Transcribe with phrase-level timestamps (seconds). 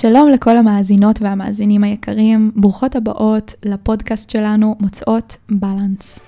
[0.00, 6.20] שלום לכל המאזינות והמאזינים היקרים, ברוכות הבאות לפודקאסט שלנו מוצאות בלנס.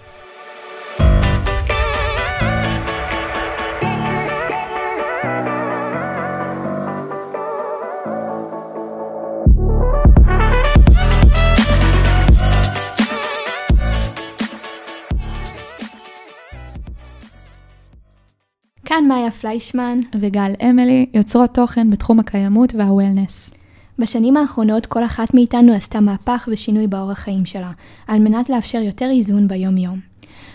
[18.84, 19.98] כאן מאיה פליישמן.
[20.20, 23.59] וגל אמילי, יוצרות תוכן בתחום הקיימות והוולנס.
[24.00, 27.70] בשנים האחרונות כל אחת מאיתנו עשתה מהפך ושינוי באורח חיים שלה,
[28.06, 30.00] על מנת לאפשר יותר איזון ביום-יום.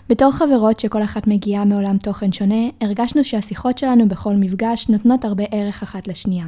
[0.10, 5.44] בתור חברות שכל אחת מגיעה מעולם תוכן שונה, הרגשנו שהשיחות שלנו בכל מפגש נותנות הרבה
[5.52, 6.46] ערך אחת לשנייה.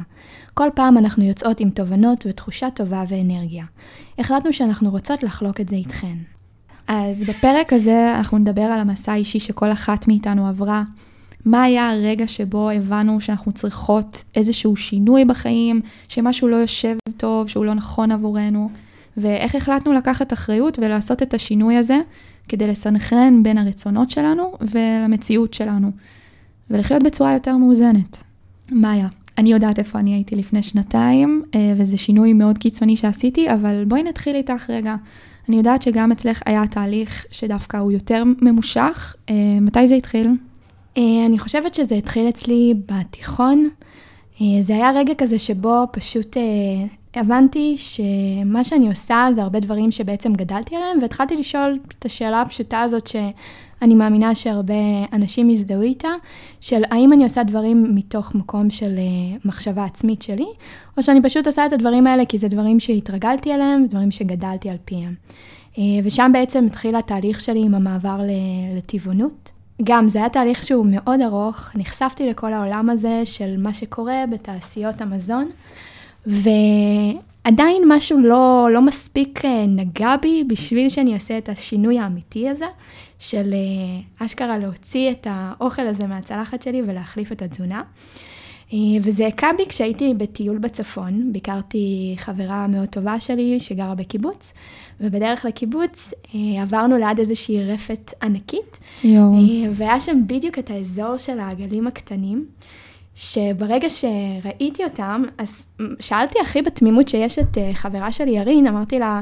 [0.54, 3.64] כל פעם אנחנו יוצאות עם תובנות ותחושה טובה ואנרגיה.
[4.18, 6.16] החלטנו שאנחנו רוצות לחלוק את זה איתכן.
[6.88, 10.82] אז בפרק הזה אנחנו נדבר על המסע האישי שכל אחת מאיתנו עברה,
[11.44, 17.64] מה היה הרגע שבו הבנו שאנחנו צריכות איזשהו שינוי בחיים, שמשהו לא יושב טוב, שהוא
[17.64, 18.70] לא נכון עבורנו,
[19.16, 21.98] ואיך החלטנו לקחת אחריות ולעשות את השינוי הזה
[22.48, 25.90] כדי לסנכרן בין הרצונות שלנו ולמציאות שלנו,
[26.70, 28.16] ולחיות בצורה יותר מאוזנת.
[28.72, 33.84] מאיה, אני יודעת איפה אני הייתי לפני שנתיים, אה, וזה שינוי מאוד קיצוני שעשיתי, אבל
[33.84, 34.96] בואי נתחיל איתך רגע.
[35.48, 39.16] אני יודעת שגם אצלך היה תהליך שדווקא הוא יותר ממושך.
[39.30, 40.30] אה, מתי זה התחיל?
[40.96, 43.68] אה, אני חושבת שזה התחיל אצלי בתיכון.
[44.40, 46.42] אה, זה היה רגע כזה שבו פשוט אה,
[47.14, 52.80] הבנתי שמה שאני עושה זה הרבה דברים שבעצם גדלתי עליהם, והתחלתי לשאול את השאלה הפשוטה
[52.80, 54.74] הזאת שאני מאמינה שהרבה
[55.12, 56.08] אנשים יזדהו איתה,
[56.60, 58.98] של האם אני עושה דברים מתוך מקום של
[59.44, 60.46] מחשבה עצמית שלי,
[60.96, 64.76] או שאני פשוט עושה את הדברים האלה כי זה דברים שהתרגלתי עליהם, דברים שגדלתי על
[64.84, 65.14] פיהם.
[66.04, 68.20] ושם בעצם התחיל התהליך שלי עם המעבר
[68.76, 69.57] לטבעונות.
[69.84, 75.00] גם, זה היה תהליך שהוא מאוד ארוך, נחשפתי לכל העולם הזה של מה שקורה בתעשיות
[75.00, 75.50] המזון,
[76.26, 82.66] ועדיין משהו לא, לא מספיק אה, נגע בי בשביל שאני אעשה את השינוי האמיתי הזה,
[83.18, 87.82] של אה, אשכרה להוציא את האוכל הזה מהצלחת שלי ולהחליף את התזונה.
[88.72, 94.52] אה, וזה הכה בי כשהייתי בטיול בצפון, ביקרתי חברה מאוד טובה שלי שגרה בקיבוץ,
[95.00, 99.34] ובדרך לקיבוץ אה, עברנו ליד איזושהי רפת ענקית, יואו.
[99.34, 102.46] אה, והיה שם בדיוק את האזור של העגלים הקטנים,
[103.14, 105.66] שברגע שראיתי אותם, אז
[106.00, 109.20] שאלתי הכי בתמימות שיש את חברה שלי ירין, אמרתי לה,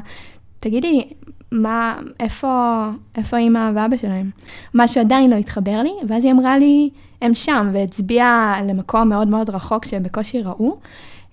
[0.60, 1.08] תגידי,
[1.52, 2.84] מה, איפה,
[3.16, 4.30] איפה אימא ואבא שלהם?
[4.74, 6.90] משהו עדיין לא התחבר לי, ואז היא אמרה לי,
[7.22, 10.76] הם שם, והצביעה למקום מאוד מאוד רחוק שהם בקושי ראו.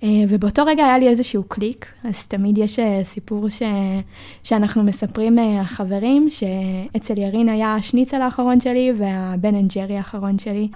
[0.03, 3.61] אה, ובאותו רגע היה לי איזשהו קליק, אז תמיד יש אה, סיפור ש...
[4.43, 10.39] שאנחנו מספרים אה, החברים, שאצל ירין היה השניצל האחרון שלי וה Ben and Jerry האחרון
[10.39, 10.67] שלי.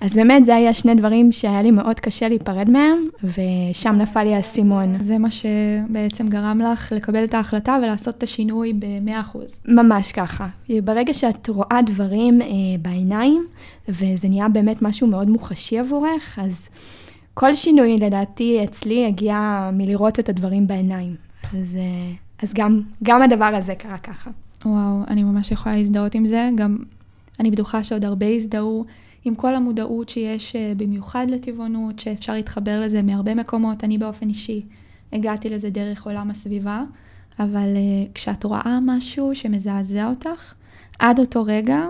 [0.00, 4.34] אז באמת זה היה שני דברים שהיה לי מאוד קשה להיפרד מהם, ושם נפל לי
[4.34, 5.00] האסימון.
[5.00, 9.38] זה מה שבעצם גרם לך לקבל את ההחלטה ולעשות את השינוי ב-100%.
[9.68, 10.46] ממש ככה.
[10.84, 12.46] ברגע שאת רואה דברים אה,
[12.82, 13.46] בעיניים,
[13.88, 16.68] וזה נהיה באמת משהו מאוד מוחשי עבורך, אז...
[17.34, 21.16] כל שינוי לדעתי אצלי הגיע מלראות את הדברים בעיניים.
[21.44, 22.12] אז, אה,
[22.42, 24.30] אז גם, גם הדבר הזה קרה ככה.
[24.64, 26.50] וואו, אני ממש יכולה להזדהות עם זה.
[26.54, 26.78] גם
[27.40, 28.84] אני בטוחה שעוד הרבה יזדהו
[29.24, 33.84] עם כל המודעות שיש אה, במיוחד לטבעונות, שאפשר להתחבר לזה מהרבה מקומות.
[33.84, 34.62] אני באופן אישי
[35.12, 36.82] הגעתי לזה דרך עולם הסביבה,
[37.38, 40.54] אבל uh, כשאת רואה משהו שמזעזע אותך,
[40.98, 41.80] עד אותו רגע,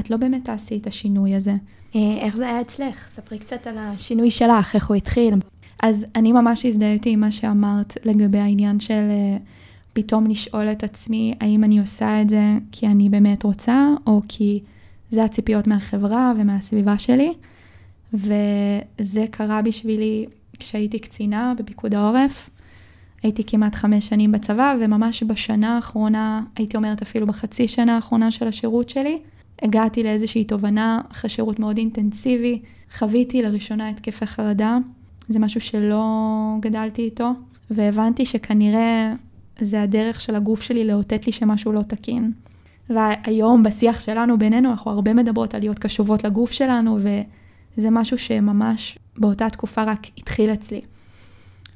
[0.00, 1.54] את לא באמת תעשי את השינוי הזה.
[1.96, 3.08] אה, איך זה היה אצלך?
[3.14, 5.34] ספרי קצת על השינוי שלך, איך הוא התחיל.
[5.82, 9.36] אז אני ממש הזדהיתי עם מה שאמרת לגבי העניין של אה,
[9.92, 14.60] פתאום לשאול את עצמי, האם אני עושה את זה כי אני באמת רוצה, או כי
[15.10, 17.32] זה הציפיות מהחברה ומהסביבה שלי.
[18.14, 20.26] וזה קרה בשבילי
[20.58, 22.50] כשהייתי קצינה בפיקוד העורף.
[23.22, 28.48] הייתי כמעט חמש שנים בצבא, וממש בשנה האחרונה, הייתי אומרת אפילו בחצי שנה האחרונה של
[28.48, 29.18] השירות שלי,
[29.62, 32.60] הגעתי לאיזושהי תובנה אחרי שירות מאוד אינטנסיבי,
[32.98, 34.78] חוויתי לראשונה התקפי חרדה,
[35.28, 36.04] זה משהו שלא
[36.60, 37.30] גדלתי איתו,
[37.70, 39.14] והבנתי שכנראה
[39.60, 42.32] זה הדרך של הגוף שלי לאותת לי שמשהו לא תקין.
[42.90, 48.98] והיום בשיח שלנו בינינו אנחנו הרבה מדברות על להיות קשובות לגוף שלנו, וזה משהו שממש
[49.18, 50.80] באותה תקופה רק התחיל אצלי.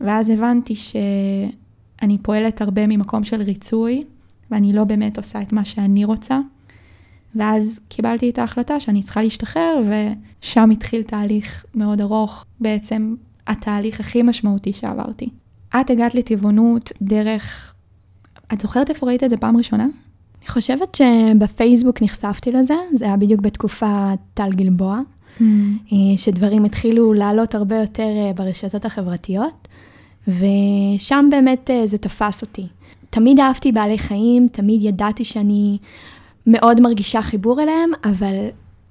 [0.01, 4.05] ואז הבנתי שאני פועלת הרבה ממקום של ריצוי,
[4.51, 6.39] ואני לא באמת עושה את מה שאני רוצה.
[7.35, 9.83] ואז קיבלתי את ההחלטה שאני צריכה להשתחרר,
[10.41, 13.15] ושם התחיל תהליך מאוד ארוך, בעצם
[13.47, 15.29] התהליך הכי משמעותי שעברתי.
[15.81, 17.75] את הגעת לטבעונות דרך...
[18.53, 19.87] את זוכרת איפה ראית את זה פעם ראשונה?
[20.43, 25.01] אני חושבת שבפייסבוק נחשפתי לזה, זה היה בדיוק בתקופה טל גלבוע,
[25.39, 25.43] mm.
[25.93, 29.69] אה, שדברים התחילו לעלות הרבה יותר אה, ברשתות החברתיות.
[30.29, 32.67] ושם באמת אה, זה תפס אותי.
[33.11, 35.79] תמיד אהבתי בעלי חיים, תמיד ידעתי שאני
[36.47, 38.49] מאוד מרגישה חיבור אליהם, אבל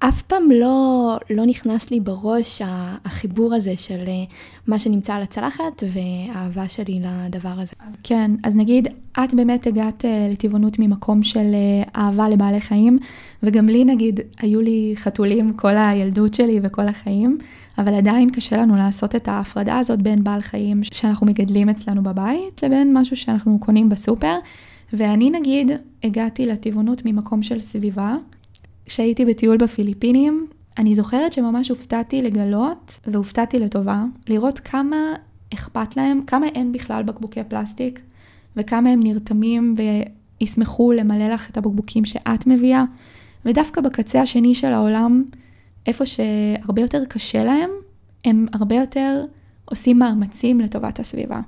[0.08, 4.24] אף פעם לא, לא נכנס לי בראש החיבור הזה של אה,
[4.66, 7.74] מה שנמצא על הצלחת והאהבה שלי לדבר הזה.
[8.02, 8.88] כן, אז נגיד,
[9.24, 12.98] את באמת הגעת אה, לטבעונות ממקום של אה, אהבה לבעלי חיים,
[13.42, 17.38] וגם לי נגיד, היו לי חתולים כל הילדות שלי וכל החיים,
[17.78, 22.62] אבל עדיין קשה לנו לעשות את ההפרדה הזאת בין בעל חיים שאנחנו מגדלים אצלנו בבית,
[22.62, 24.36] לבין משהו שאנחנו קונים בסופר.
[24.92, 25.70] ואני נגיד,
[26.02, 28.16] הגעתי לטבעונות ממקום של סביבה,
[28.86, 30.46] כשהייתי בטיול בפיליפינים,
[30.78, 34.96] אני זוכרת שממש הופתעתי לגלות, והופתעתי לטובה, לראות כמה
[35.54, 38.00] אכפת להם, כמה אין בכלל בקבוקי פלסטיק,
[38.56, 39.74] וכמה הם נרתמים
[40.40, 42.84] וישמחו למלא לך את הבקבוקים שאת מביאה.
[43.44, 45.24] ודווקא בקצה השני של העולם,
[45.86, 47.70] איפה שהרבה יותר קשה להם,
[48.24, 49.24] הם הרבה יותר
[49.64, 51.40] עושים מאמצים לטובת הסביבה.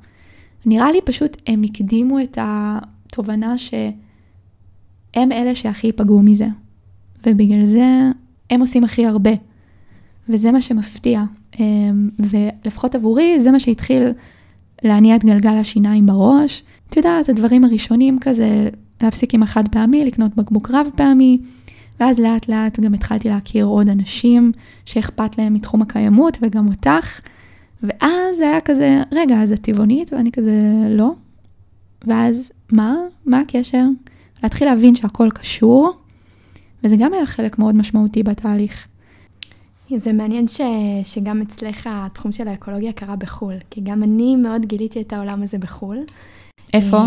[0.66, 2.38] נראה לי פשוט הם הקדימו את
[3.14, 6.46] התובנה שהם אלה שהכי ייפגעו מזה.
[7.26, 8.10] ובגלל זה
[8.50, 9.30] הם עושים הכי הרבה.
[10.28, 11.22] וזה מה שמפתיע.
[11.60, 14.02] אמ, ולפחות עבורי, זה מה שהתחיל
[14.82, 16.62] להניע את גלגל השיניים בראש.
[16.90, 18.68] את יודעת, הדברים הראשונים כזה,
[19.02, 21.38] להפסיק עם החד פעמי, לקנות בקבוק רב פעמי,
[22.00, 24.52] ואז לאט לאט גם התחלתי להכיר עוד אנשים
[24.84, 27.20] שאכפת להם מתחום הקיימות, וגם אותך.
[27.82, 30.12] ואז היה כזה, רגע, אז את טבעונית?
[30.12, 30.52] ואני כזה,
[30.88, 31.12] לא.
[32.06, 32.96] ואז, מה?
[33.26, 33.84] מה הקשר?
[34.42, 35.92] להתחיל להבין שהכל קשור,
[36.84, 38.86] וזה גם היה חלק מאוד משמעותי בתהליך.
[39.96, 40.60] זה מעניין ש,
[41.02, 45.58] שגם אצלך התחום של האקולוגיה קרה בחו"ל, כי גם אני מאוד גיליתי את העולם הזה
[45.58, 45.98] בחו"ל.
[46.74, 46.96] איפה?
[46.96, 47.04] אה,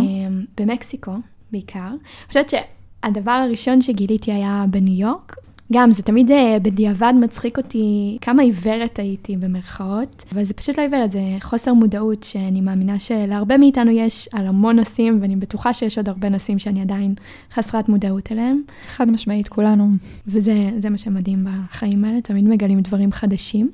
[0.58, 1.12] במקסיקו
[1.52, 1.88] בעיקר.
[1.88, 5.36] אני חושבת שהדבר הראשון שגיליתי היה בניו יורק,
[5.74, 10.84] גם, זה תמיד אה, בדיעבד מצחיק אותי כמה עיוורת הייתי במרכאות, אבל זה פשוט לא
[10.84, 15.98] עיוורת, זה חוסר מודעות שאני מאמינה שלהרבה מאיתנו יש על המון נושאים, ואני בטוחה שיש
[15.98, 17.14] עוד הרבה נושאים שאני עדיין
[17.54, 18.62] חסרת מודעות אליהם.
[18.88, 19.90] חד משמעית, כולנו.
[20.28, 23.70] וזה מה שמדהים בחיים האלה, תמיד מגלים דברים חדשים.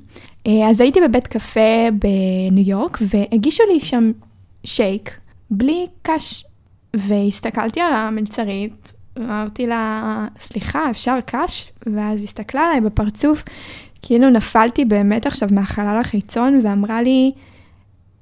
[0.46, 4.12] אה, אז הייתי בבית קפה בניו יורק, והגישו לי שם
[4.64, 5.18] שייק
[5.50, 6.44] בלי קש,
[6.96, 11.72] והסתכלתי על המלצרית, אמרתי לה, סליחה, אפשר קש?
[11.86, 13.44] ואז הסתכלה עליי בפרצוף,
[14.02, 17.32] כאילו נפלתי באמת עכשיו מהחלל החיצון, ואמרה לי,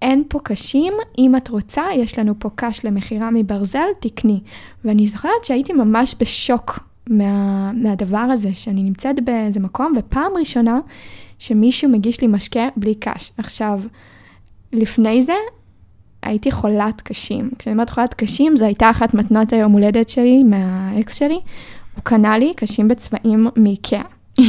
[0.02, 4.40] אין פה קשים, אם את רוצה, יש לנו פה קש למכירה מברזל, תקני.
[4.84, 6.78] ואני זוכרת שהייתי ממש בשוק
[7.10, 10.80] מה, מהדבר הזה, שאני נמצאת באיזה מקום, ופעם ראשונה
[11.38, 13.32] שמישהו מגיש לי משקה בלי קש.
[13.38, 13.80] עכשיו,
[14.72, 15.32] לפני זה,
[16.22, 17.50] הייתי חולת קשים.
[17.58, 21.40] כשאני אומרת חולת קשים, זו הייתה אחת מתנות היום הולדת שלי, מהאקס שלי.
[21.94, 24.02] הוא קנה לי קשים בצבעים מאיקאה.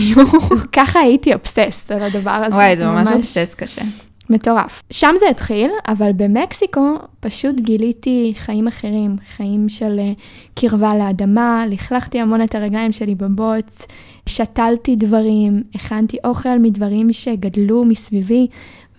[0.77, 2.55] ככה הייתי אובססט על הדבר הזה.
[2.55, 3.81] וואי, זה ממש אובססט קשה.
[4.29, 4.83] מטורף.
[4.91, 10.11] שם זה התחיל, אבל במקסיקו פשוט גיליתי חיים אחרים, חיים של אה,
[10.55, 13.85] קרבה לאדמה, לכלכתי המון את הרגליים שלי בבוץ,
[14.25, 18.47] שתלתי דברים, הכנתי אוכל מדברים שגדלו מסביבי,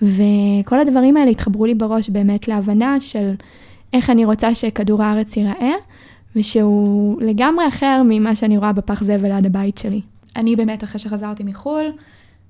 [0.05, 3.35] וכל הדברים האלה התחברו לי בראש באמת להבנה של
[3.93, 5.73] איך אני רוצה שכדור הארץ ייראה,
[6.37, 10.01] ושהוא לגמרי אחר ממה שאני רואה בפח זבל ליד הבית שלי.
[10.37, 11.93] אני באמת, אחרי שחזרתי מחו"ל,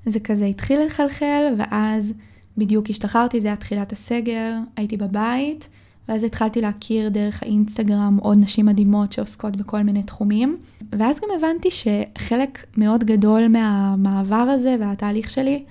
[0.07, 2.15] זה כזה התחיל לחלחל, ואז
[2.59, 5.69] בדיוק השתחררתי, זה היה תחילת הסגר, הייתי בבית,
[6.09, 10.57] ואז התחלתי להכיר דרך האינסטגרם עוד נשים מדהימות שעוסקות בכל מיני תחומים.
[10.93, 15.65] ואז גם הבנתי שחלק מאוד גדול מהמעבר הזה והתהליך שלי,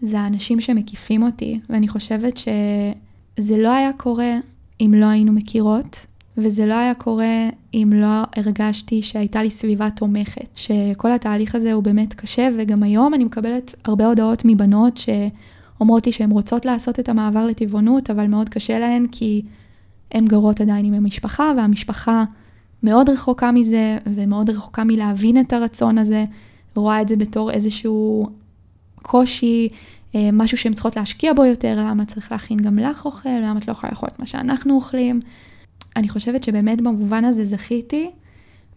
[0.00, 4.38] זה האנשים שמקיפים אותי, ואני חושבת שזה לא היה קורה
[4.80, 6.06] אם לא היינו מכירות,
[6.38, 11.82] וזה לא היה קורה אם לא הרגשתי שהייתה לי סביבה תומכת, שכל התהליך הזה הוא
[11.82, 17.08] באמת קשה, וגם היום אני מקבלת הרבה הודעות מבנות שאומרות לי שהן רוצות לעשות את
[17.08, 19.42] המעבר לטבעונות, אבל מאוד קשה להן כי
[20.12, 22.24] הן גרות עדיין עם המשפחה, והמשפחה
[22.82, 26.24] מאוד רחוקה מזה, ומאוד רחוקה מלהבין את הרצון הזה,
[26.74, 28.28] רואה את זה בתור איזשהו
[29.06, 29.68] קושי,
[30.14, 33.68] אה, משהו שהן צריכות להשקיע בו יותר, למה צריך להכין גם לך אוכל, למה את
[33.68, 35.20] לא יכולה לאכול את מה שאנחנו אוכלים.
[35.96, 38.10] אני חושבת שבאמת במובן הזה זכיתי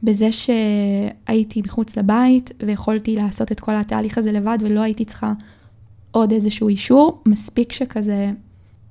[0.04, 5.34] בזה שהייתי מחוץ לבית ויכולתי לעשות את כל התהליך הזה לבד ולא הייתי צריכה
[6.12, 8.32] עוד איזשהו אישור, מספיק שכזה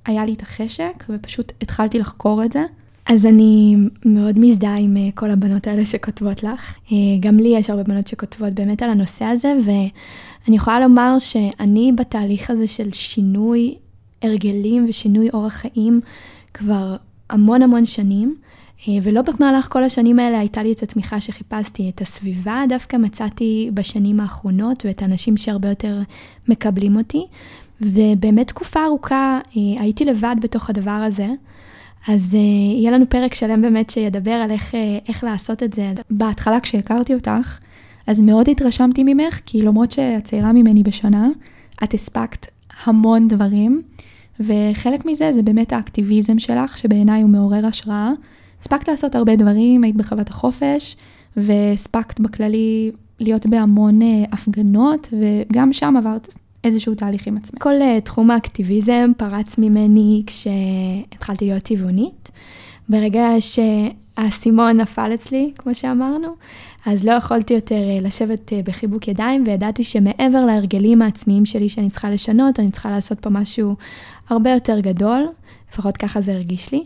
[0.05, 2.65] היה לי את החשק ופשוט התחלתי לחקור את זה.
[3.09, 3.75] אז אני
[4.05, 6.77] מאוד מזדהה עם אה, כל הבנות האלה שכותבות לך.
[6.91, 11.91] אה, גם לי יש הרבה בנות שכותבות באמת על הנושא הזה, ואני יכולה לומר שאני
[11.95, 13.75] בתהליך הזה של שינוי
[14.21, 16.01] הרגלים ושינוי אורח חיים
[16.53, 16.95] כבר
[17.29, 18.35] המון המון שנים,
[18.87, 21.89] אה, ולא במהלך כל השנים האלה הייתה לי את התמיכה שחיפשתי.
[21.89, 26.01] את הסביבה דווקא מצאתי בשנים האחרונות, ואת האנשים שהרבה יותר
[26.47, 27.25] מקבלים אותי.
[27.81, 31.27] ובאמת תקופה ארוכה הייתי לבד בתוך הדבר הזה.
[32.07, 34.77] אז uh, יהיה לנו פרק שלם באמת שידבר על איך, uh,
[35.07, 35.93] איך לעשות את זה.
[36.09, 37.59] בהתחלה כשהכרתי אותך,
[38.07, 41.27] אז מאוד התרשמתי ממך, כי למרות שאת צעירה ממני בשנה,
[41.83, 42.47] את הספקת
[42.83, 43.81] המון דברים,
[44.39, 48.11] וחלק מזה זה באמת האקטיביזם שלך, שבעיניי הוא מעורר השראה.
[48.61, 50.95] הספקת לעשות הרבה דברים, היית בחוות החופש,
[51.37, 57.63] והספקת בכללי להיות בהמון uh, הפגנות, וגם שם עברת איזשהו תהליך עם עצמך.
[57.63, 62.31] כל uh, תחום האקטיביזם פרץ ממני כשהתחלתי להיות טבעונית.
[62.89, 66.27] ברגע שהאסימון נפל אצלי, כמו שאמרנו,
[66.85, 71.89] אז לא יכולתי יותר uh, לשבת uh, בחיבוק ידיים, וידעתי שמעבר להרגלים העצמיים שלי שאני
[71.89, 73.75] צריכה לשנות, אני צריכה לעשות פה משהו
[74.29, 75.27] הרבה יותר גדול,
[75.73, 76.83] לפחות ככה זה הרגיש לי.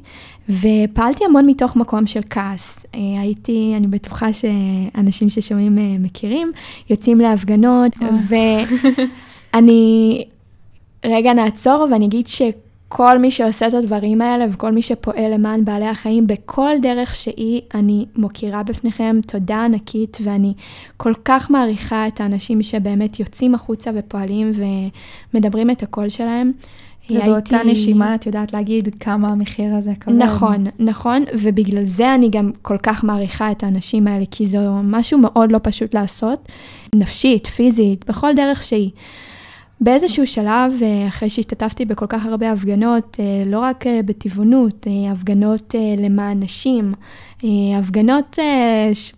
[0.50, 2.86] ופעלתי המון מתוך מקום של כעס.
[2.94, 6.52] הייתי, אני בטוחה שאנשים ששומעים מכירים,
[6.90, 7.92] יוצאים להפגנות,
[8.30, 8.36] ו...
[9.54, 10.24] אני
[11.06, 15.88] רגע נעצור ואני אגיד שכל מי שעושה את הדברים האלה וכל מי שפועל למען בעלי
[15.88, 20.54] החיים בכל דרך שהיא, אני מוקירה בפניכם תודה ענקית ואני
[20.98, 24.52] כל כך מעריכה את האנשים שבאמת יוצאים החוצה ופועלים
[25.34, 26.52] ומדברים את הקול שלהם.
[27.10, 27.72] ובאותה הייתי...
[27.72, 30.16] נשימה את יודעת להגיד כמה המחיר הזה כבד.
[30.16, 35.20] נכון, נכון, ובגלל זה אני גם כל כך מעריכה את האנשים האלה, כי זה משהו
[35.20, 36.50] מאוד לא פשוט לעשות,
[36.96, 38.90] נפשית, פיזית, בכל דרך שהיא.
[39.84, 45.76] באיזשהו שלב, אה, אחרי שהשתתפתי בכל כך הרבה הפגנות, אה, לא רק אה, בטבעונות, הפגנות
[45.98, 46.94] למען נשים,
[47.80, 48.40] הפגנות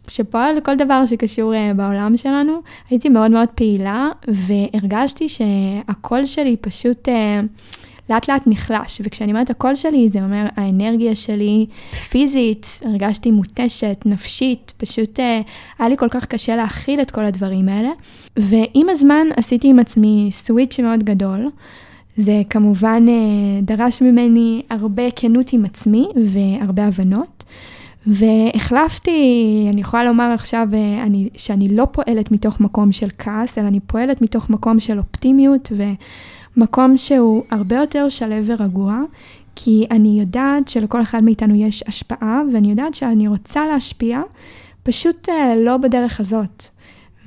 [0.07, 7.07] שפועל לכל דבר שקשור בעולם שלנו, הייתי מאוד מאוד פעילה, והרגשתי שהקול שלי פשוט...
[8.09, 11.65] לאט לאט נחלש, וכשאני אומרת הקול שלי, זה אומר האנרגיה שלי
[12.09, 15.41] פיזית, הרגשתי מותשת, נפשית, פשוט אה,
[15.79, 17.89] היה לי כל כך קשה להכיל את כל הדברים האלה.
[18.37, 21.49] ועם הזמן עשיתי עם עצמי סוויץ' מאוד גדול.
[22.17, 27.43] זה כמובן אה, דרש ממני הרבה כנות עם עצמי והרבה הבנות.
[28.07, 29.11] והחלפתי,
[29.73, 33.79] אני יכולה לומר עכשיו אה, אני, שאני לא פועלת מתוך מקום של כעס, אלא אני
[33.79, 35.83] פועלת מתוך מקום של אופטימיות ו...
[36.57, 38.99] מקום שהוא הרבה יותר שלו ורגוע,
[39.55, 44.21] כי אני יודעת שלכל אחד מאיתנו יש השפעה, ואני יודעת שאני רוצה להשפיע,
[44.83, 46.63] פשוט uh, לא בדרך הזאת.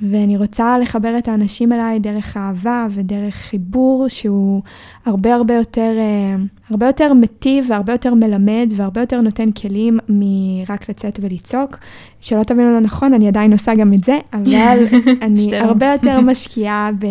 [0.01, 4.61] ואני רוצה לחבר את האנשים אליי דרך אהבה ודרך חיבור שהוא
[5.05, 6.35] הרבה הרבה יותר, אה,
[6.69, 11.77] הרבה יותר מטיב והרבה יותר מלמד והרבה יותר נותן כלים מרק לצאת ולצעוק.
[12.21, 14.85] שלא תבינו לא נכון, אני עדיין עושה גם את זה, אבל
[15.21, 17.05] אני הרבה יותר משקיעה ב,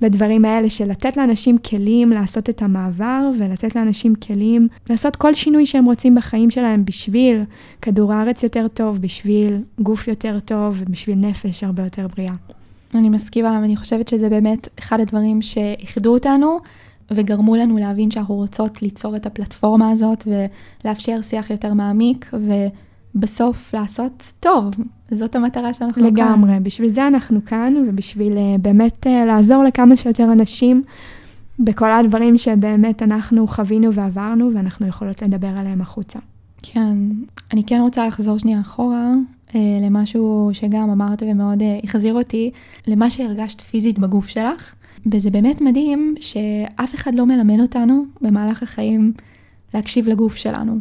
[0.00, 5.66] בדברים האלה של לתת לאנשים כלים לעשות את המעבר ולתת לאנשים כלים לעשות כל שינוי
[5.66, 7.42] שהם רוצים בחיים שלהם בשביל
[7.82, 12.34] כדור הארץ יותר טוב, בשביל גוף יותר טוב ובשביל נפש הרבה יותר בריאה.
[12.94, 16.58] אני מסכימה, ואני חושבת שזה באמת אחד הדברים שאיחדו אותנו.
[17.10, 22.30] וגרמו לנו להבין שאנחנו רוצות ליצור את הפלטפורמה הזאת ולאפשר שיח יותר מעמיק
[23.14, 24.74] ובסוף לעשות טוב.
[25.10, 26.22] זאת המטרה שאנחנו לגמרי.
[26.22, 26.32] כאן.
[26.32, 30.82] לגמרי, בשביל זה אנחנו כאן ובשביל uh, באמת uh, לעזור לכמה שיותר אנשים
[31.58, 36.18] בכל הדברים שבאמת אנחנו חווינו ועברנו ואנחנו יכולות לדבר עליהם החוצה.
[36.62, 36.96] כן,
[37.52, 39.12] אני כן רוצה לחזור שנייה אחורה
[39.48, 42.50] uh, למשהו שגם אמרת ומאוד החזיר אותי,
[42.86, 44.74] למה שהרגשת פיזית בגוף שלך.
[45.12, 49.12] וזה באמת מדהים שאף אחד לא מלמד אותנו במהלך החיים
[49.74, 50.78] להקשיב לגוף שלנו.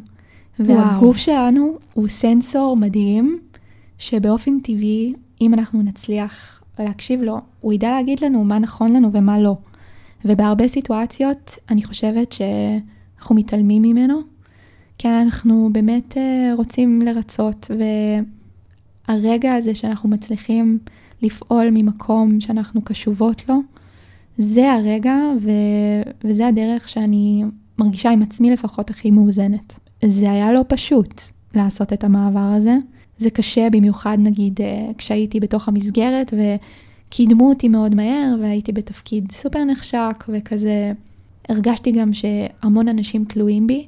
[0.60, 1.13] והגוף וואו.
[1.13, 3.39] שלנו הוא סנסור מדהים,
[3.98, 9.39] שבאופן טבעי, אם אנחנו נצליח להקשיב לו, הוא ידע להגיד לנו מה נכון לנו ומה
[9.39, 9.57] לא.
[10.25, 14.22] ובהרבה סיטואציות אני חושבת שאנחנו מתעלמים ממנו,
[14.98, 17.72] כי אנחנו באמת אה, רוצים לרצות,
[19.07, 20.79] והרגע הזה שאנחנו מצליחים
[21.22, 23.60] לפעול ממקום שאנחנו קשובות לו,
[24.38, 25.50] זה הרגע ו...
[26.24, 27.44] וזה הדרך שאני
[27.77, 29.79] מרגישה עם עצמי לפחות הכי מאוזנת.
[30.06, 31.22] זה היה לא פשוט
[31.56, 32.77] לעשות את המעבר הזה.
[33.17, 39.63] זה קשה במיוחד נגיד אה, כשהייתי בתוך המסגרת וקידמו אותי מאוד מהר והייתי בתפקיד סופר
[39.63, 40.91] נחשק וכזה
[41.50, 43.88] הרגשתי גם שהמון אנשים תלויים בי.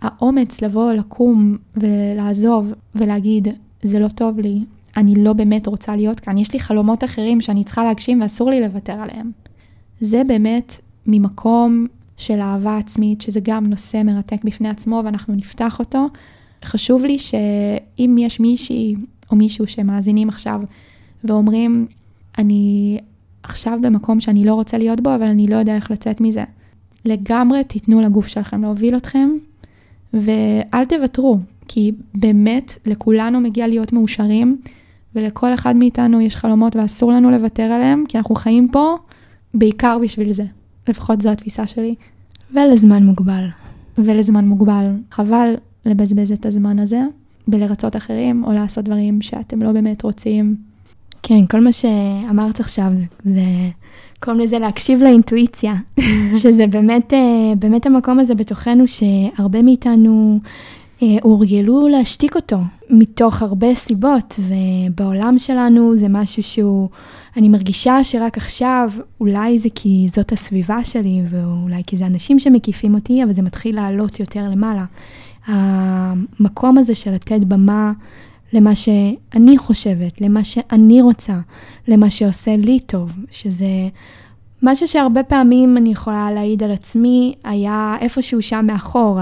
[0.00, 3.48] האומץ לבוא, לקום ולעזוב ולהגיד
[3.82, 4.60] זה לא טוב לי,
[4.96, 8.60] אני לא באמת רוצה להיות כאן, יש לי חלומות אחרים שאני צריכה להגשים ואסור לי
[8.60, 9.30] לוותר עליהם.
[10.00, 11.86] זה באמת ממקום
[12.16, 16.06] של אהבה עצמית, שזה גם נושא מרתק בפני עצמו ואנחנו נפתח אותו.
[16.64, 18.94] חשוב לי שאם יש מישהי
[19.30, 20.60] או מישהו שמאזינים עכשיו
[21.24, 21.86] ואומרים,
[22.38, 22.98] אני
[23.42, 26.44] עכשיו במקום שאני לא רוצה להיות בו, אבל אני לא יודע איך לצאת מזה.
[27.04, 29.30] לגמרי תיתנו לגוף שלכם להוביל אתכם,
[30.12, 31.38] ואל תוותרו,
[31.68, 34.60] כי באמת לכולנו מגיע להיות מאושרים,
[35.14, 38.96] ולכל אחד מאיתנו יש חלומות ואסור לנו לוותר עליהם, כי אנחנו חיים פה
[39.54, 40.44] בעיקר בשביל זה,
[40.88, 41.94] לפחות זו התפיסה שלי.
[42.54, 43.44] ולזמן מוגבל.
[43.98, 44.90] ולזמן מוגבל.
[45.10, 45.54] חבל
[45.86, 47.00] לבזבז את הזמן הזה
[47.48, 50.56] בלרצות אחרים, או לעשות דברים שאתם לא באמת רוצים.
[51.22, 52.92] כן, כל מה שאמרת עכשיו,
[53.24, 53.42] זה,
[54.20, 55.74] קוראים לזה להקשיב לאינטואיציה,
[56.42, 60.40] שזה באמת, אה, באמת המקום הזה בתוכנו, שהרבה מאיתנו
[61.22, 62.56] הורגלו להשתיק אותו,
[62.90, 66.88] מתוך הרבה סיבות, ובעולם שלנו זה משהו שהוא,
[67.36, 68.90] אני מרגישה שרק עכשיו,
[69.20, 73.76] אולי זה כי זאת הסביבה שלי, ואולי כי זה אנשים שמקיפים אותי, אבל זה מתחיל
[73.76, 74.84] לעלות יותר למעלה.
[75.46, 77.92] המקום הזה של לתת במה
[78.52, 81.38] למה שאני חושבת, למה שאני רוצה,
[81.88, 83.66] למה שעושה לי טוב, שזה
[84.62, 89.20] משהו שהרבה פעמים אני יכולה להעיד על עצמי, היה איפשהו שם מאחור,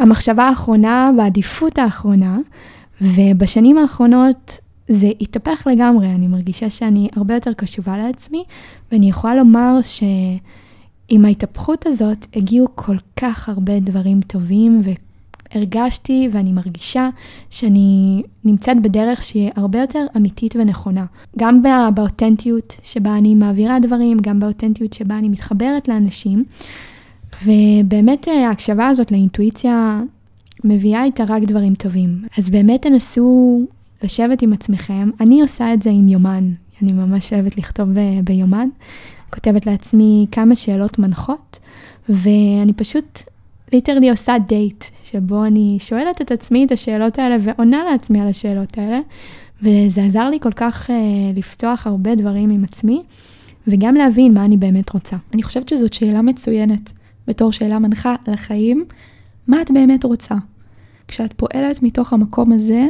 [0.00, 2.38] המחשבה האחרונה והעדיפות האחרונה,
[3.00, 8.44] ובשנים האחרונות זה התהפך לגמרי, אני מרגישה שאני הרבה יותר קשובה לעצמי,
[8.92, 14.82] ואני יכולה לומר שעם ההתהפכות הזאת הגיעו כל כך הרבה דברים טובים
[15.52, 17.08] הרגשתי ואני מרגישה
[17.50, 21.04] שאני נמצאת בדרך שהיא הרבה יותר אמיתית ונכונה.
[21.38, 21.62] גם
[21.94, 26.44] באותנטיות שבה אני מעבירה דברים, גם באותנטיות שבה אני מתחברת לאנשים.
[27.44, 30.02] ובאמת אה, ההקשבה הזאת לאינטואיציה
[30.64, 32.22] מביאה איתה רק דברים טובים.
[32.38, 33.60] אז באמת תנסו
[34.02, 35.10] לשבת עם עצמכם.
[35.20, 36.52] אני עושה את זה עם יומן.
[36.82, 38.68] אני ממש אוהבת לכתוב אה, ביומן.
[39.30, 41.58] כותבת לעצמי כמה שאלות מנחות,
[42.08, 43.20] ואני פשוט
[43.72, 48.78] literally עושה דייט, שבו אני שואלת את עצמי את השאלות האלה ועונה לעצמי על השאלות
[48.78, 49.00] האלה,
[49.62, 50.92] וזה עזר לי כל כך אה,
[51.38, 53.02] לפתוח הרבה דברים עם עצמי,
[53.66, 55.16] וגם להבין מה אני באמת רוצה.
[55.34, 56.92] אני חושבת שזאת שאלה מצוינת,
[57.30, 58.84] בתור שאלה מנחה לחיים,
[59.46, 60.34] מה את באמת רוצה?
[61.08, 62.86] כשאת פועלת מתוך המקום הזה,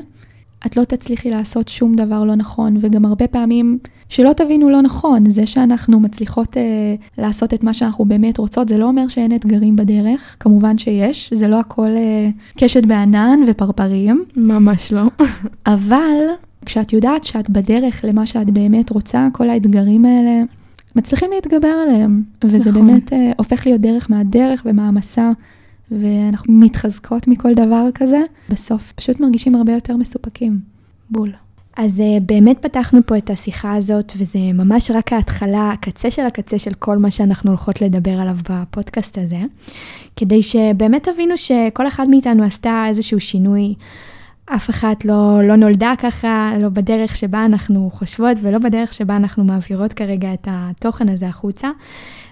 [0.66, 3.78] את לא תצליחי לעשות שום דבר לא נכון, וגם הרבה פעמים,
[4.09, 8.78] שלא תבינו לא נכון, זה שאנחנו מצליחות אה, לעשות את מה שאנחנו באמת רוצות, זה
[8.78, 14.25] לא אומר שאין אתגרים בדרך, כמובן שיש, זה לא הכל אה, קשת בענן ופרפרים.
[14.37, 15.02] ממש לא.
[15.67, 16.25] אבל
[16.67, 20.43] כשאת יודעת שאת בדרך למה שאת באמת רוצה, כל האתגרים האלה,
[20.96, 22.86] מצליחים להתגבר עליהם, וזה נכון.
[22.86, 25.30] באמת אה, הופך להיות דרך מהדרך ומהמסע.
[25.90, 30.60] ואנחנו מתחזקות מכל דבר כזה, בסוף פשוט מרגישים הרבה יותר מסופקים.
[31.10, 31.32] בול.
[31.76, 36.58] אז uh, באמת פתחנו פה את השיחה הזאת, וזה ממש רק ההתחלה, הקצה של הקצה
[36.58, 39.38] של כל מה שאנחנו הולכות לדבר עליו בפודקאסט הזה,
[40.16, 43.74] כדי שבאמת תבינו שכל אחד מאיתנו עשתה איזשהו שינוי.
[44.54, 49.45] אף אחת לא, לא נולדה ככה, לא בדרך שבה אנחנו חושבות ולא בדרך שבה אנחנו
[49.45, 51.71] מעבירות כרגע את התוכן הזה החוצה.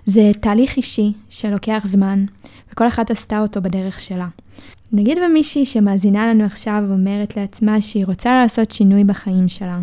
[0.04, 2.24] זה תהליך אישי שלוקח זמן,
[2.72, 4.28] וכל אחת עשתה אותו בדרך שלה.
[4.92, 9.80] נגיד במישהי שמאזינה לנו עכשיו אומרת לעצמה שהיא רוצה לעשות שינוי בחיים שלה.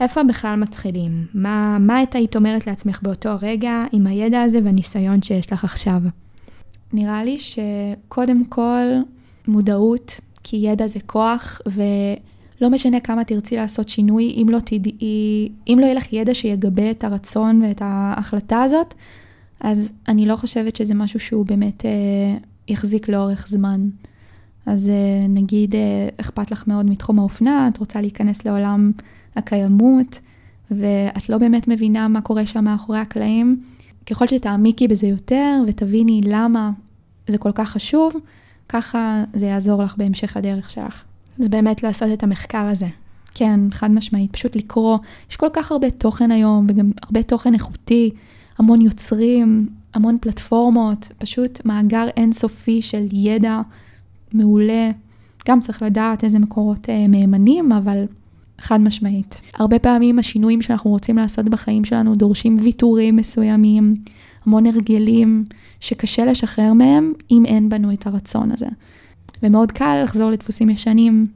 [0.00, 1.26] איפה בכלל מתחילים?
[1.34, 6.00] מה, מה את היית אומרת לעצמך באותו רגע עם הידע הזה והניסיון שיש לך עכשיו?
[6.92, 8.82] נראה לי שקודם כל
[9.48, 15.78] מודעות, כי ידע זה כוח, ולא משנה כמה תרצי לעשות שינוי, אם לא תדעי, אם
[15.80, 18.94] לא יהיה לך ידע שיגבה את הרצון ואת ההחלטה הזאת,
[19.60, 21.90] אז אני לא חושבת שזה משהו שהוא באמת אה,
[22.68, 23.88] יחזיק לאורך זמן.
[24.66, 28.92] אז אה, נגיד אה, אכפת לך מאוד מתחום האופנה, את רוצה להיכנס לעולם
[29.36, 30.18] הקיימות,
[30.70, 33.62] ואת לא באמת מבינה מה קורה שם מאחורי הקלעים.
[34.06, 36.70] ככל שתעמיקי בזה יותר ותביני למה
[37.28, 38.12] זה כל כך חשוב,
[38.68, 41.04] ככה זה יעזור לך בהמשך הדרך שלך.
[41.40, 42.86] אז באמת לעשות את המחקר הזה.
[43.34, 44.98] כן, חד משמעית, פשוט לקרוא.
[45.30, 48.10] יש כל כך הרבה תוכן היום, וגם הרבה תוכן איכותי.
[48.58, 53.60] המון יוצרים, המון פלטפורמות, פשוט מאגר אינסופי של ידע
[54.32, 54.90] מעולה.
[55.48, 58.04] גם צריך לדעת איזה מקורות אה, מהימנים, אבל
[58.58, 59.42] חד משמעית.
[59.54, 63.94] הרבה פעמים השינויים שאנחנו רוצים לעשות בחיים שלנו דורשים ויתורים מסוימים,
[64.46, 65.44] המון הרגלים
[65.86, 68.66] שקשה לשחרר מהם אם אין בנו את הרצון הזה.
[69.42, 71.26] ומאוד קל לחזור לדפוסים ישנים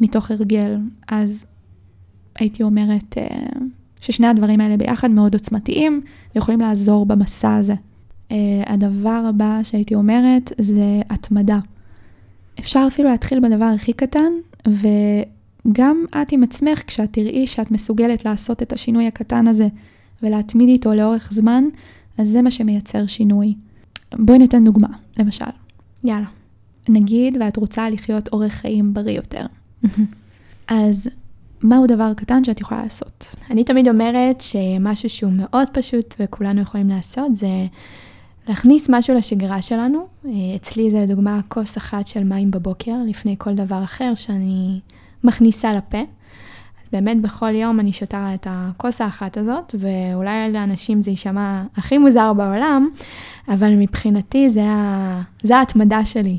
[0.00, 0.76] מתוך הרגל.
[1.08, 1.46] אז
[2.38, 3.26] הייתי אומרת, אה,
[4.00, 6.00] ששני הדברים האלה ביחד מאוד עוצמתיים
[6.34, 7.74] ויכולים לעזור במסע הזה.
[8.28, 8.32] Uh,
[8.66, 11.58] הדבר הבא שהייתי אומרת זה התמדה.
[12.60, 14.32] אפשר אפילו להתחיל בדבר הכי קטן,
[14.66, 19.68] וגם את עם עצמך, כשאת תראי שאת מסוגלת לעשות את השינוי הקטן הזה
[20.22, 21.64] ולהתמיד איתו לאורך זמן,
[22.18, 23.54] אז זה מה שמייצר שינוי.
[24.18, 25.44] בואי ניתן דוגמה, למשל.
[26.04, 26.26] יאללה.
[26.88, 29.46] נגיד ואת רוצה לחיות אורך חיים בריא יותר.
[30.68, 31.08] אז
[31.62, 33.34] מהו דבר קטן שאת יכולה לעשות?
[33.50, 37.66] אני תמיד אומרת שמשהו שהוא מאוד פשוט וכולנו יכולים לעשות זה
[38.48, 40.06] להכניס משהו לשגרה שלנו.
[40.26, 44.80] אה, אצלי זה לדוגמה כוס אחת של מים בבוקר לפני כל דבר אחר שאני
[45.24, 45.98] מכניסה לפה.
[46.92, 52.32] באמת בכל יום אני שותה את הכוס האחת הזאת, ואולי לאנשים זה יישמע הכי מוזר
[52.32, 52.88] בעולם,
[53.48, 55.22] אבל מבחינתי זה, ה...
[55.42, 56.38] זה ההתמדה שלי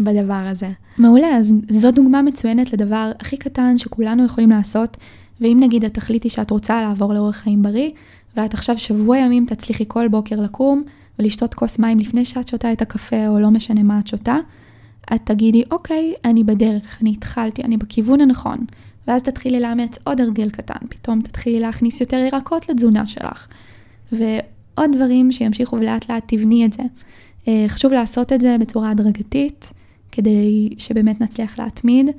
[0.00, 0.70] בדבר הזה.
[0.98, 4.96] מעולה, אז זו דוגמה מצוינת לדבר הכי קטן שכולנו יכולים לעשות,
[5.40, 7.90] ואם נגיד התכלית היא שאת רוצה לעבור לאורח חיים בריא,
[8.36, 10.82] ואת עכשיו שבוע ימים תצליחי כל בוקר לקום
[11.18, 14.36] ולשתות כוס מים לפני שאת שותה את הקפה, או לא משנה מה את שותה,
[15.14, 18.58] את תגידי, אוקיי, אני בדרך, אני התחלתי, אני בכיוון הנכון.
[19.08, 23.46] ואז תתחילי לאמץ עוד הרגל קטן, פתאום תתחילי להכניס יותר ירקות לתזונה שלך.
[24.12, 26.82] ועוד דברים שימשיכו ולאט לאט תבני את זה.
[27.48, 29.72] אה, חשוב לעשות את זה בצורה הדרגתית,
[30.12, 32.10] כדי שבאמת נצליח להתמיד,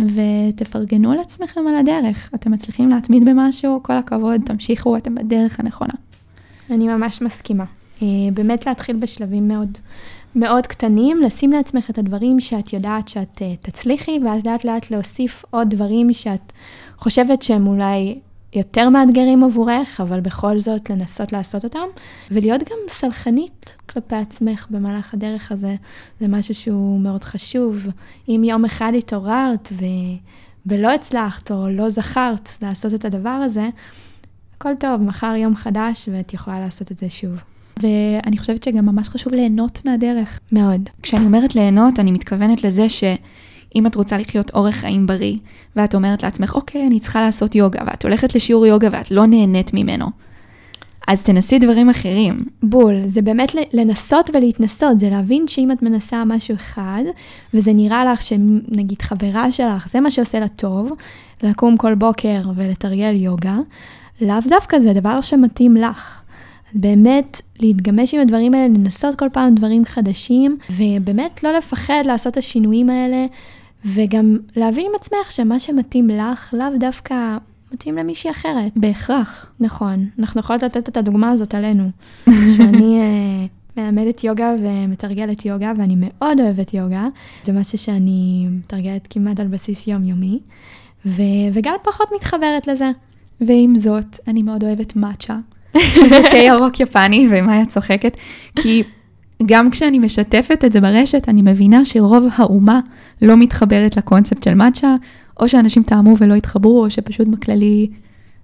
[0.00, 2.30] ותפרגנו לעצמכם על הדרך.
[2.34, 5.94] אתם מצליחים להתמיד במשהו, כל הכבוד, תמשיכו, אתם בדרך הנכונה.
[6.70, 7.64] אני ממש מסכימה.
[8.02, 9.78] אה, באמת להתחיל בשלבים מאוד
[10.34, 15.44] מאוד קטנים, לשים לעצמך את הדברים שאת יודעת שאת uh, תצליחי, ואז לאט לאט להוסיף
[15.50, 16.52] עוד דברים שאת
[16.96, 18.18] חושבת שהם אולי
[18.54, 21.86] יותר מאתגרים עבורך, אבל בכל זאת לנסות לעשות אותם,
[22.30, 25.74] ולהיות גם סלחנית כלפי עצמך במהלך הדרך הזה.
[26.20, 27.86] זה משהו שהוא מאוד חשוב.
[28.28, 29.84] אם יום אחד התעוררת ו...
[30.66, 33.68] ולא הצלחת או לא זכרת לעשות את הדבר הזה,
[34.56, 37.51] הכל טוב, מחר יום חדש ואת יכולה לעשות את זה שוב.
[37.82, 40.40] ואני חושבת שגם ממש חשוב ליהנות מהדרך.
[40.52, 40.88] מאוד.
[41.02, 45.36] כשאני אומרת ליהנות, אני מתכוונת לזה שאם את רוצה לחיות אורך חיים בריא,
[45.76, 49.74] ואת אומרת לעצמך, אוקיי, אני צריכה לעשות יוגה, ואת הולכת לשיעור יוגה ואת לא נהנית
[49.74, 50.06] ממנו,
[51.08, 52.44] אז תנסי דברים אחרים.
[52.62, 57.02] בול, זה באמת לנסות ולהתנסות, זה להבין שאם את מנסה משהו אחד,
[57.54, 60.92] וזה נראה לך שנגיד חברה שלך, זה מה שעושה לה טוב,
[61.42, 63.56] לקום כל בוקר ולתרגל יוגה,
[64.20, 66.21] לאו דווקא זה דבר שמתאים לך.
[66.74, 72.36] באמת להתגמש עם הדברים האלה, לנסות כל פעם דברים חדשים, ובאמת לא לפחד לעשות את
[72.36, 73.26] השינויים האלה,
[73.84, 77.36] וגם להבין עם עצמך שמה שמתאים לך, לאו דווקא
[77.72, 78.72] מתאים למישהי אחרת.
[78.76, 79.52] בהכרח.
[79.60, 81.84] נכון, אנחנו יכולות לתת את הדוגמה הזאת עלינו,
[82.56, 83.00] שאני...
[83.00, 87.06] uh, מלמדת יוגה ומתרגלת יוגה, ואני מאוד אוהבת יוגה.
[87.44, 90.40] זה משהו שאני מתרגלת כמעט על בסיס יומיומי,
[91.06, 92.90] ו- וגל פחות מתחברת לזה.
[93.40, 95.38] ועם זאת, אני מאוד אוהבת מאצ'ה,
[95.78, 98.16] שזה תה ירוק יפני, ומאיה צוחקת,
[98.56, 98.82] כי
[99.46, 102.80] גם כשאני משתפת את זה ברשת, אני מבינה שרוב האומה
[103.22, 104.96] לא מתחברת לקונספט של מאצ'ה,
[105.40, 107.88] או שאנשים טעמו ולא התחברו, או שפשוט בכללי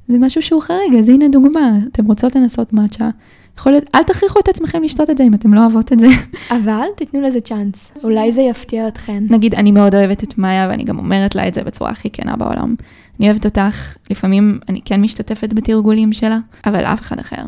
[0.08, 3.10] זה משהו שהוא חריג, אז הנה דוגמה, אתם רוצות לנסות מאצ'ה.
[3.58, 6.06] יכול להיות, אל תכריחו את עצמכם לשתות את זה אם אתם לא אוהבות את זה.
[6.50, 9.22] אבל תיתנו לזה צ'אנס, אולי זה יפתיע אתכן.
[9.30, 12.36] נגיד, אני מאוד אוהבת את מאיה, ואני גם אומרת לה את זה בצורה הכי כנה
[12.36, 12.74] בעולם.
[13.20, 17.42] אני אוהבת אותך, לפעמים אני כן משתתפת בתרגולים שלה, אבל אף אחד אחר.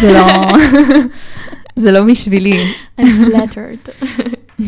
[0.00, 0.56] זה לא,
[1.82, 2.64] זה לא בשבילי.
[3.00, 4.06] I'm flattered.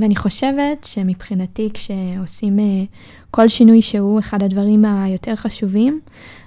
[0.00, 2.84] ואני חושבת שמבחינתי, כשעושים אה,
[3.30, 6.00] כל שינוי שהוא אחד הדברים היותר חשובים,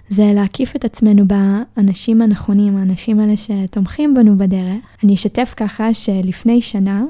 [0.09, 4.97] זה להקיף את עצמנו באנשים הנכונים, האנשים האלה שתומכים בנו בדרך.
[5.03, 7.03] אני אשתף ככה שלפני שנה,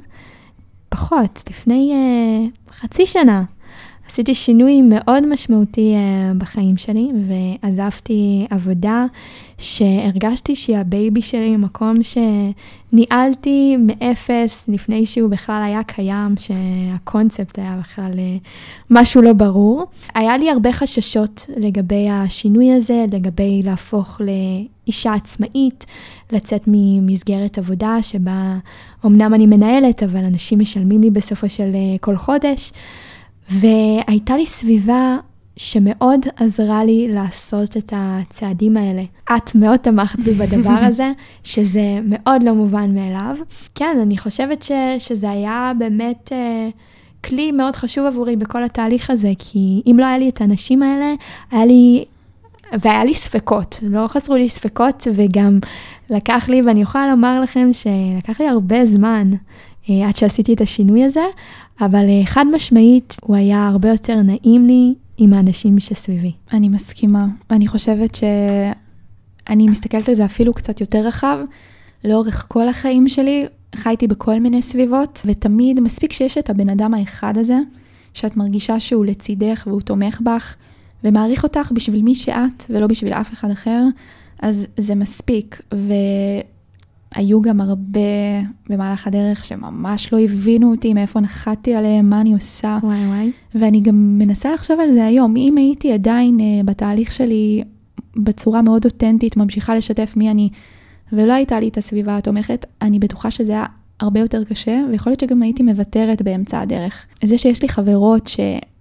[0.90, 3.44] פחות, לפני אה, חצי שנה,
[4.08, 7.10] עשיתי שינוי מאוד משמעותי אה, בחיים שלי,
[7.64, 9.06] ועזבתי עבודה
[9.58, 11.98] שהרגשתי שהיא ה baby שלי, מקום
[12.94, 18.48] שניהלתי מאפס לפני שהוא בכלל היה קיים, שהקונספט היה בכלל אה,
[18.90, 19.86] משהו לא ברור.
[20.16, 25.86] היה לי הרבה חששות לגבי השינוי הזה, לגבי להפוך לאישה עצמאית,
[26.32, 28.58] לצאת ממסגרת עבודה שבה
[29.06, 32.72] אמנם אני מנהלת, אבל אנשים משלמים לי בסופו של uh, כל חודש.
[33.50, 35.18] והייתה לי סביבה
[35.58, 39.04] שמאוד עזרה לי לעשות את הצעדים האלה.
[39.38, 41.12] את מאוד תמכת בי בדבר הזה,
[41.44, 43.36] שזה מאוד לא מובן מאליו.
[43.76, 49.32] כן, אני חושבת ש, שזה היה באמת uh, כלי מאוד חשוב עבורי בכל התהליך הזה,
[49.40, 51.14] כי אם לא היה לי את האנשים האלה,
[51.52, 52.06] היה לי...
[52.80, 55.60] והיה לי ספקות, לא חסרו לי ספקות, וגם
[56.10, 59.32] לקח לי, ואני יכולה לומר לכם שלקח לי הרבה זמן
[59.88, 61.26] עד שעשיתי את השינוי הזה,
[61.82, 66.32] אבל uh, חד משמעית, הוא היה הרבה יותר נעים לי עם האנשים שסביבי.
[66.54, 67.26] אני מסכימה.
[67.52, 71.38] אני חושבת שאני מסתכלת על זה אפילו קצת יותר רחב.
[72.04, 73.46] לאורך כל החיים שלי
[73.76, 77.58] חייתי בכל מיני סביבות, ותמיד מספיק שיש את הבן אדם האחד הזה,
[78.14, 80.56] שאת מרגישה שהוא לצידך והוא תומך בך,
[81.04, 83.84] ומעריך אותך בשביל מי שאת ולא בשביל אף אחד אחר,
[84.42, 85.62] אז זה מספיק.
[85.74, 85.94] ו...
[87.16, 88.00] היו גם הרבה
[88.70, 92.78] במהלך הדרך שממש לא הבינו אותי, מאיפה נחתתי עליהם, מה אני עושה.
[92.84, 93.32] וואי וואי.
[93.56, 95.36] ואני גם מנסה לחשוב על זה היום.
[95.38, 97.64] אם הייתי עדיין uh, בתהליך שלי
[98.16, 100.50] בצורה מאוד אותנטית, ממשיכה לשתף מי אני,
[101.14, 103.66] ולא הייתה לי את הסביבה התומכת, אני בטוחה שזה היה
[104.00, 107.06] הרבה יותר קשה, ויכול להיות שגם הייתי מוותרת באמצע הדרך.
[107.24, 108.40] זה שיש לי חברות ש...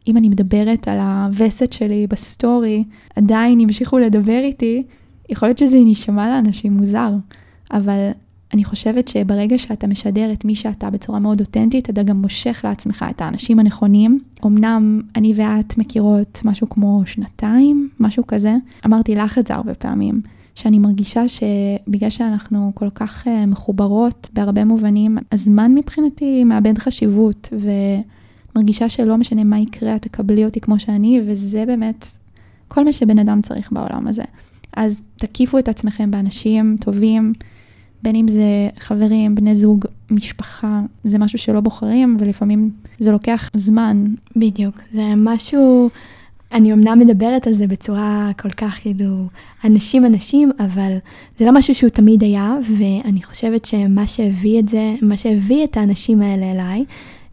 [0.09, 2.85] אם אני מדברת על הווסת שלי בסטורי,
[3.17, 4.83] עדיין ימשיכו לדבר איתי,
[5.29, 7.11] יכול להיות שזה נשמע לאנשים מוזר,
[7.71, 8.11] אבל
[8.55, 13.05] אני חושבת שברגע שאתה משדר את מי שאתה בצורה מאוד אותנטית, אתה גם מושך לעצמך
[13.11, 14.21] את האנשים הנכונים.
[14.47, 18.55] אמנם אני ואת מכירות משהו כמו שנתיים, משהו כזה.
[18.87, 20.21] אמרתי לך את זה הרבה פעמים,
[20.55, 28.89] שאני מרגישה שבגלל שאנחנו כל כך אה, מחוברות בהרבה מובנים, הזמן מבחינתי מאבד חשיבות, ומרגישה
[28.89, 32.07] שלא משנה מה יקרה, את תקבלי אותי כמו שאני, וזה באמת
[32.69, 34.25] כל מה שבן אדם צריך בעולם הזה.
[34.77, 37.33] אז תקיפו את עצמכם באנשים טובים.
[38.03, 44.05] בין אם זה חברים, בני זוג, משפחה, זה משהו שלא בוחרים, ולפעמים זה לוקח זמן.
[44.37, 45.91] בדיוק, זה משהו,
[46.53, 49.27] אני אמנם מדברת על זה בצורה כל כך כאילו,
[49.65, 50.97] אנשים אנשים, אבל
[51.39, 55.77] זה לא משהו שהוא תמיד היה, ואני חושבת שמה שהביא את זה, מה שהביא את
[55.77, 56.85] האנשים האלה אליי,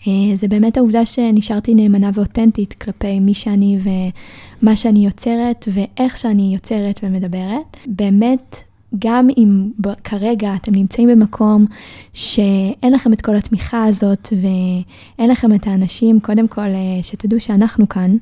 [0.08, 6.52] אה, זה באמת העובדה שנשארתי נאמנה ואותנטית כלפי מי שאני ומה שאני יוצרת ואיך שאני
[6.54, 7.78] יוצרת ומדברת.
[7.86, 8.58] באמת
[9.00, 9.70] גם אם
[10.04, 11.66] כרגע אתם נמצאים במקום
[12.14, 17.90] שאין לכם את כל התמיכה הזאת ואין לכם את האנשים, קודם כל אה, שתדעו שאנחנו
[17.90, 18.16] כאן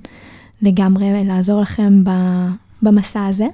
[0.61, 2.03] לגמרי לעזור לכם
[2.81, 3.47] במסע הזה.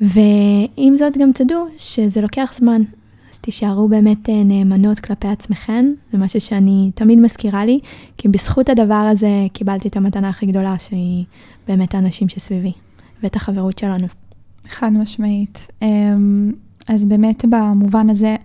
[0.00, 2.82] ועם זאת גם תדעו שזה לוקח זמן,
[3.32, 7.80] אז תישארו באמת אה, נאמנות כלפי עצמכם, זה משהו שאני תמיד מזכירה לי,
[8.18, 11.24] כי בזכות הדבר הזה קיבלתי את המתנה הכי גדולה, שהיא
[11.68, 12.72] באמת האנשים שסביבי,
[13.22, 14.21] ואת החברות שלנו.
[14.68, 15.68] חד משמעית.
[15.82, 16.52] אמ,
[16.88, 18.36] אז באמת במובן הזה,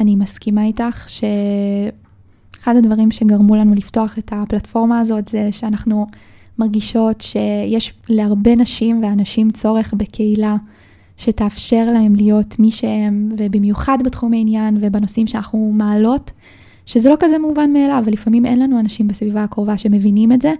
[0.00, 6.06] אני מסכימה איתך שאחד הדברים שגרמו לנו לפתוח את הפלטפורמה הזאת זה שאנחנו
[6.58, 10.56] מרגישות שיש להרבה נשים ואנשים צורך בקהילה
[11.16, 16.32] שתאפשר להם להיות מי שהם, ובמיוחד בתחום העניין ובנושאים שאנחנו מעלות,
[16.86, 20.52] שזה לא כזה מובן מאליו, ולפעמים אין לנו אנשים בסביבה הקרובה שמבינים את זה,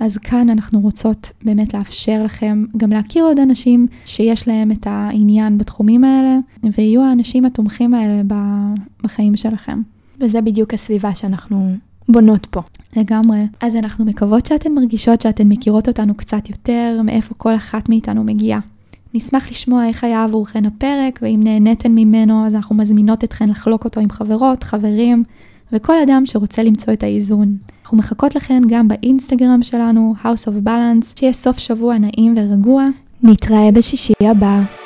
[0.00, 5.58] אז כאן אנחנו רוצות באמת לאפשר לכם גם להכיר עוד אנשים שיש להם את העניין
[5.58, 6.38] בתחומים האלה,
[6.76, 8.22] ויהיו האנשים התומכים האלה
[9.02, 9.82] בחיים שלכם.
[10.20, 11.74] וזה בדיוק הסביבה שאנחנו
[12.08, 12.60] בונות פה.
[12.96, 13.46] לגמרי.
[13.60, 18.60] אז אנחנו מקוות שאתן מרגישות שאתן מכירות אותנו קצת יותר, מאיפה כל אחת מאיתנו מגיעה.
[19.14, 24.00] נשמח לשמוע איך היה עבורכן הפרק, ואם נהניתן ממנו, אז אנחנו מזמינות אתכן לחלוק אותו
[24.00, 25.24] עם חברות, חברים,
[25.72, 27.56] וכל אדם שרוצה למצוא את האיזון.
[27.82, 32.86] אנחנו מחכות לכן גם באינסטגרם שלנו, House of Balance, שיהיה סוף שבוע נעים ורגוע.
[33.22, 34.79] נתראה בשישי הבא.